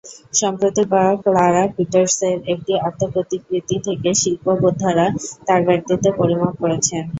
[0.33, 5.05] সম্প্রতি পাওয়া ক্লারা পিটার্সের একটি আত্মপ্রতিকৃতি থেকে শিল্পবোদ্ধারা
[5.47, 7.03] তাঁর ব্যক্তিত্বের পরিমাপ করেছেন।